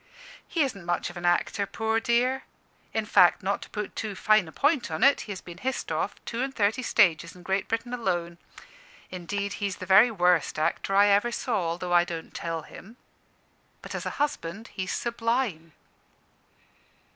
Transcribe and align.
"He 0.47 0.61
isn't 0.63 0.83
much 0.83 1.11
of 1.11 1.15
an 1.17 1.27
actor, 1.27 1.67
poor 1.67 1.99
dear. 1.99 2.41
In 2.91 3.05
fact, 3.05 3.43
not 3.43 3.61
to 3.61 3.69
put 3.69 3.95
too 3.95 4.15
fine 4.15 4.47
a 4.47 4.51
point 4.51 4.89
on 4.89 5.03
it, 5.03 5.21
he 5.29 5.31
has 5.31 5.41
been 5.41 5.59
hissed 5.59 5.91
off 5.91 6.15
two 6.25 6.41
and 6.41 6.51
thirty 6.55 6.81
stages 6.81 7.35
in 7.35 7.43
Great 7.43 7.67
Britain 7.67 7.93
alone. 7.93 8.39
Indeed, 9.11 9.53
he's 9.61 9.75
the 9.75 9.85
very 9.85 10.09
worst 10.09 10.57
actor 10.57 10.95
I 10.95 11.09
ever 11.09 11.31
saw, 11.31 11.57
although 11.67 11.93
I 11.93 12.03
don't 12.03 12.33
tell 12.33 12.63
him. 12.63 12.97
But 13.83 13.93
as 13.93 14.07
a 14.07 14.17
husband 14.17 14.69
he's 14.69 14.91
sublime." 14.91 15.73